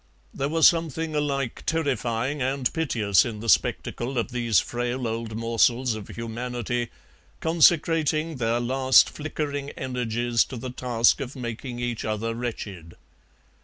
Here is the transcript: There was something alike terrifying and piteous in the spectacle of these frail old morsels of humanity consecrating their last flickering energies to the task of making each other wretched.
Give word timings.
There 0.33 0.49
was 0.49 0.67
something 0.67 1.15
alike 1.15 1.61
terrifying 1.67 2.41
and 2.41 2.73
piteous 2.73 3.23
in 3.23 3.39
the 3.39 3.47
spectacle 3.47 4.17
of 4.17 4.31
these 4.31 4.59
frail 4.59 5.07
old 5.07 5.35
morsels 5.35 5.93
of 5.93 6.07
humanity 6.07 6.89
consecrating 7.39 8.37
their 8.37 8.59
last 8.59 9.07
flickering 9.11 9.69
energies 9.77 10.43
to 10.45 10.57
the 10.57 10.71
task 10.71 11.21
of 11.21 11.35
making 11.35 11.77
each 11.77 12.03
other 12.03 12.33
wretched. 12.33 12.95